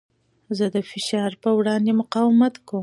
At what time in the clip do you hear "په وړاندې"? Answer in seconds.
1.43-1.91